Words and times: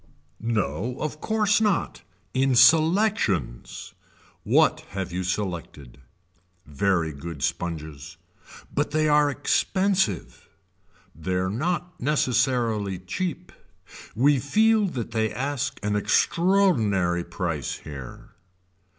No 0.39 0.97
of 0.99 1.21
course 1.21 1.61
not 1.61 2.01
in 2.33 2.55
selections. 2.55 3.93
What 4.43 4.79
have 4.97 5.11
you 5.11 5.23
selected. 5.23 5.99
Very 6.65 7.13
good 7.13 7.43
sponges. 7.43 8.17
But 8.73 8.89
they 8.89 9.07
are 9.07 9.29
expensive. 9.29 10.49
They 11.13 11.35
are 11.35 11.51
not 11.51 12.01
necessarily 12.01 12.97
cheap. 12.97 13.51
We 14.15 14.39
feel 14.39 14.87
that 14.87 15.11
they 15.11 15.31
ask 15.31 15.77
an 15.83 15.95
extraordinary 15.95 17.23
price 17.23 17.75
here. 17.77 18.29